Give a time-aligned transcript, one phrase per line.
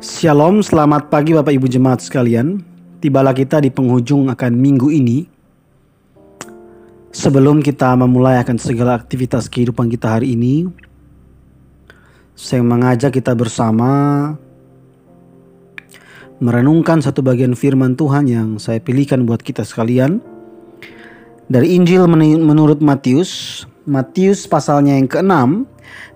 [0.00, 2.64] Shalom, selamat pagi Bapak Ibu Jemaat sekalian.
[3.04, 5.28] Tibalah kita di penghujung akan minggu ini.
[7.12, 10.72] Sebelum kita memulai akan segala aktivitas kehidupan kita hari ini,
[12.32, 13.92] saya mengajak kita bersama
[16.40, 20.24] merenungkan satu bagian firman Tuhan yang saya pilihkan buat kita sekalian.
[21.52, 22.08] Dari Injil
[22.40, 25.68] menurut Matius, Matius pasalnya yang ke-6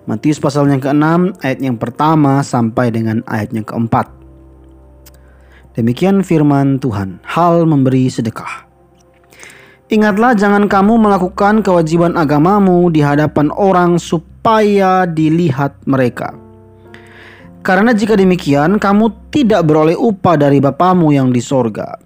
[0.05, 4.05] Matius pasal yang ke-6 ayat yang pertama sampai dengan ayat yang keempat.
[5.75, 8.63] Demikian firman Tuhan, hal memberi sedekah.
[9.91, 16.33] Ingatlah jangan kamu melakukan kewajiban agamamu di hadapan orang supaya dilihat mereka.
[17.65, 21.97] Karena jika demikian kamu tidak beroleh upah dari Bapamu yang di sorga.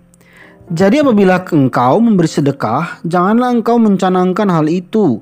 [0.70, 5.20] Jadi apabila engkau memberi sedekah, janganlah engkau mencanangkan hal itu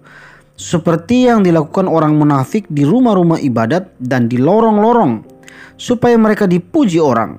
[0.57, 5.21] seperti yang dilakukan orang munafik di rumah-rumah ibadat dan di lorong-lorong,
[5.77, 7.37] supaya mereka dipuji orang.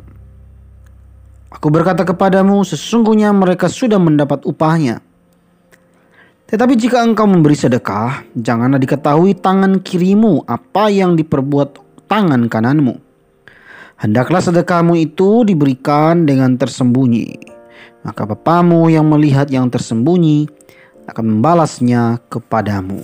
[1.50, 5.02] Aku berkata kepadamu, sesungguhnya mereka sudah mendapat upahnya.
[6.48, 11.76] Tetapi jika engkau memberi sedekah, janganlah diketahui tangan kirimu apa yang diperbuat
[12.08, 12.96] tangan kananmu.
[13.98, 17.58] Hendaklah sedekahmu itu diberikan dengan tersembunyi.
[18.06, 20.46] Maka Bapamu yang melihat yang tersembunyi
[21.08, 23.00] akan membalasnya kepadamu.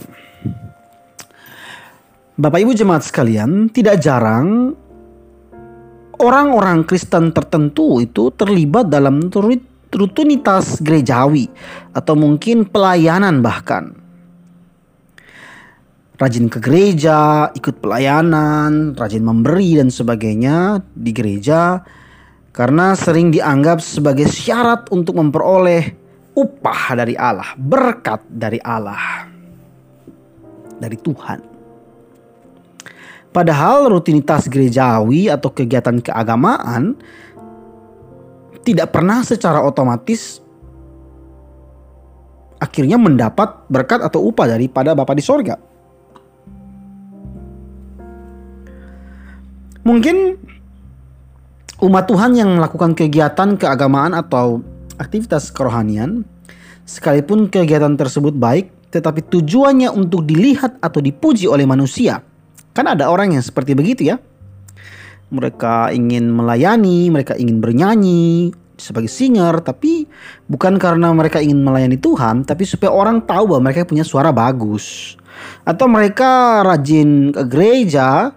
[2.36, 4.76] Bapak Ibu jemaat sekalian, tidak jarang
[6.20, 9.32] orang-orang Kristen tertentu itu terlibat dalam
[9.94, 11.48] rutinitas gerejawi
[11.94, 13.94] atau mungkin pelayanan bahkan.
[16.14, 21.82] Rajin ke gereja, ikut pelayanan, rajin memberi dan sebagainya di gereja
[22.54, 26.03] karena sering dianggap sebagai syarat untuk memperoleh
[26.34, 29.30] upah dari Allah, berkat dari Allah,
[30.78, 31.54] dari Tuhan.
[33.34, 36.94] Padahal rutinitas gerejawi atau kegiatan keagamaan
[38.62, 40.38] tidak pernah secara otomatis
[42.62, 45.58] akhirnya mendapat berkat atau upah daripada Bapa di sorga.
[49.84, 50.16] Mungkin
[51.84, 54.64] umat Tuhan yang melakukan kegiatan keagamaan atau
[54.98, 56.24] aktivitas kerohanian,
[56.84, 62.22] sekalipun kegiatan tersebut baik, tetapi tujuannya untuk dilihat atau dipuji oleh manusia.
[62.74, 64.16] Kan ada orang yang seperti begitu ya.
[65.34, 70.06] Mereka ingin melayani, mereka ingin bernyanyi sebagai singer, tapi
[70.46, 75.16] bukan karena mereka ingin melayani Tuhan, tapi supaya orang tahu bahwa mereka punya suara bagus.
[75.66, 78.30] Atau mereka rajin ke gereja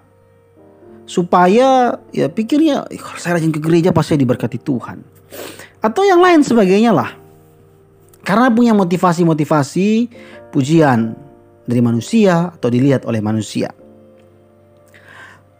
[1.07, 4.99] supaya ya pikirnya kalau saya rajin ke gereja pasti diberkati Tuhan
[5.87, 7.15] atau yang lain sebagainya lah.
[8.27, 9.89] Karena punya motivasi-motivasi
[10.51, 11.15] pujian
[11.63, 13.71] dari manusia atau dilihat oleh manusia.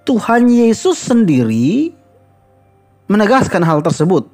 [0.04, 1.96] Tuhan Yesus sendiri
[3.08, 4.28] menegaskan hal tersebut.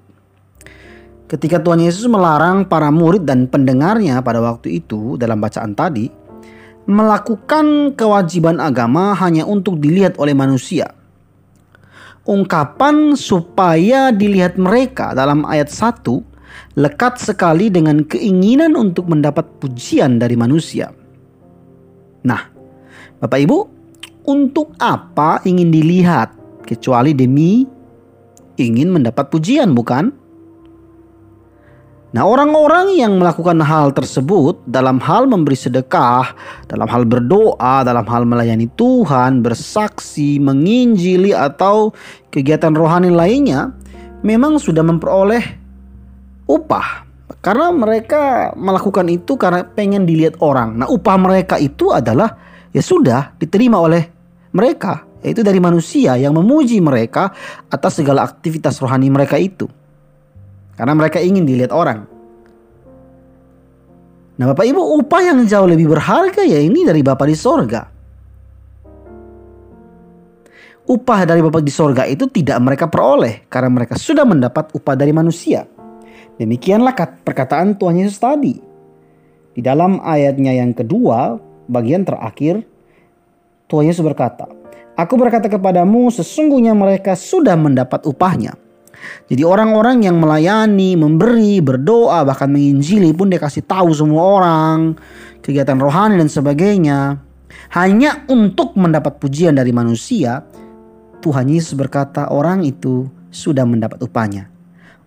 [1.30, 6.10] Ketika Tuhan Yesus melarang para murid dan pendengarnya pada waktu itu dalam bacaan tadi
[6.86, 10.94] melakukan kewajiban agama hanya untuk dilihat oleh manusia
[12.24, 20.34] ungkapan supaya dilihat mereka dalam ayat 1 lekat sekali dengan keinginan untuk mendapat pujian dari
[20.34, 20.90] manusia.
[22.24, 22.50] Nah,
[23.20, 23.58] Bapak Ibu,
[24.26, 26.32] untuk apa ingin dilihat
[26.64, 27.68] kecuali demi
[28.56, 30.23] ingin mendapat pujian, bukan?
[32.14, 36.38] Nah, orang-orang yang melakukan hal tersebut dalam hal memberi sedekah,
[36.70, 41.90] dalam hal berdoa, dalam hal melayani Tuhan, bersaksi, menginjili atau
[42.30, 43.74] kegiatan rohani lainnya
[44.22, 45.42] memang sudah memperoleh
[46.46, 47.02] upah.
[47.42, 50.86] Karena mereka melakukan itu karena pengen dilihat orang.
[50.86, 52.38] Nah, upah mereka itu adalah
[52.70, 54.06] ya sudah diterima oleh
[54.54, 57.34] mereka, yaitu dari manusia yang memuji mereka
[57.74, 59.66] atas segala aktivitas rohani mereka itu.
[60.74, 62.10] Karena mereka ingin dilihat orang.
[64.34, 67.82] Nah Bapak Ibu upah yang jauh lebih berharga ya ini dari Bapak di sorga.
[70.84, 75.14] Upah dari Bapak di sorga itu tidak mereka peroleh karena mereka sudah mendapat upah dari
[75.14, 75.64] manusia.
[76.42, 78.58] Demikianlah perkataan Tuhan Yesus tadi.
[79.54, 81.38] Di dalam ayatnya yang kedua,
[81.70, 82.66] bagian terakhir,
[83.70, 84.50] Tuhan Yesus berkata,
[84.98, 88.63] Aku berkata kepadamu, sesungguhnya mereka sudah mendapat upahnya.
[89.28, 94.96] Jadi orang-orang yang melayani, memberi, berdoa, bahkan menginjili pun dia kasih tahu semua orang
[95.44, 97.20] kegiatan rohani dan sebagainya.
[97.76, 100.42] Hanya untuk mendapat pujian dari manusia,
[101.20, 104.48] Tuhan Yesus berkata orang itu sudah mendapat upahnya.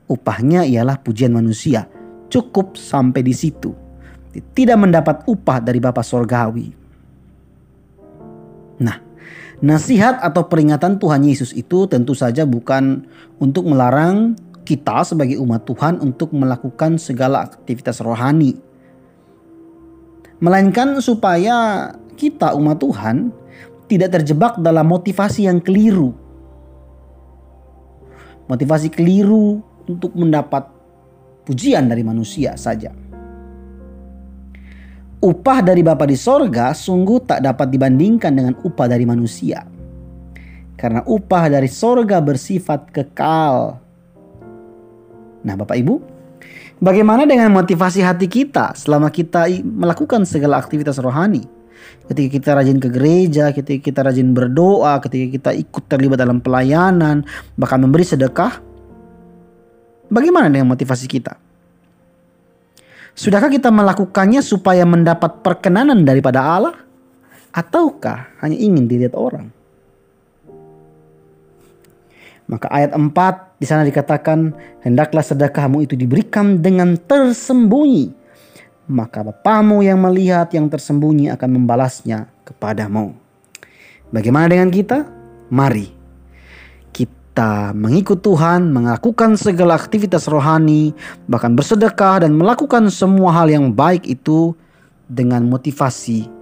[0.07, 1.87] Upahnya ialah pujian manusia.
[2.31, 3.75] Cukup sampai di situ.
[4.33, 6.69] Tidak mendapat upah dari Bapa Sorgawi.
[8.83, 8.97] Nah,
[9.65, 13.09] Nasihat atau peringatan Tuhan Yesus itu tentu saja bukan
[13.41, 14.37] untuk melarang
[14.67, 18.59] kita sebagai umat Tuhan untuk melakukan segala aktivitas rohani.
[20.43, 23.33] Melainkan supaya kita umat Tuhan
[23.87, 26.13] tidak terjebak dalam motivasi yang keliru.
[28.51, 30.67] Motivasi keliru untuk mendapat
[31.47, 32.91] pujian dari manusia saja.
[35.27, 39.67] Upah dari Bapa di sorga sungguh tak dapat dibandingkan dengan upah dari manusia.
[40.79, 43.75] Karena upah dari sorga bersifat kekal.
[45.43, 45.95] Nah Bapak Ibu,
[46.79, 51.43] bagaimana dengan motivasi hati kita selama kita melakukan segala aktivitas rohani?
[52.07, 57.27] Ketika kita rajin ke gereja, ketika kita rajin berdoa, ketika kita ikut terlibat dalam pelayanan,
[57.59, 58.63] bahkan memberi sedekah,
[60.07, 61.35] bagaimana dengan motivasi kita?
[63.17, 66.77] Sudahkah kita melakukannya supaya mendapat perkenanan daripada Allah?
[67.49, 69.49] Ataukah hanya ingin dilihat orang?
[72.45, 74.53] Maka ayat 4 di sana dikatakan,
[74.85, 78.13] hendaklah sedekahmu itu diberikan dengan tersembunyi.
[78.93, 83.17] Maka Bapamu yang melihat yang tersembunyi akan membalasnya kepadamu.
[84.13, 85.09] Bagaimana dengan kita?
[85.49, 85.96] Mari
[87.37, 90.97] kita mengikut Tuhan, melakukan segala aktivitas rohani,
[91.29, 94.57] bahkan bersedekah dan melakukan semua hal yang baik itu
[95.05, 96.33] dengan motivasi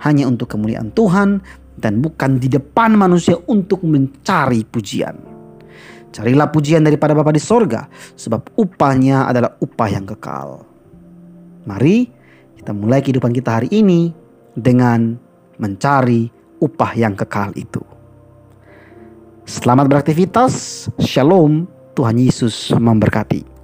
[0.00, 1.44] hanya untuk kemuliaan Tuhan
[1.76, 5.20] dan bukan di depan manusia untuk mencari pujian.
[6.16, 7.84] Carilah pujian daripada Bapa di sorga,
[8.16, 10.64] sebab upahnya adalah upah yang kekal.
[11.68, 12.08] Mari
[12.56, 14.16] kita mulai kehidupan kita hari ini
[14.56, 15.12] dengan
[15.60, 16.32] mencari
[16.64, 17.95] upah yang kekal itu.
[19.46, 20.86] Selamat beraktivitas.
[20.98, 21.70] Shalom.
[21.94, 23.55] Tuhan Yesus memberkati.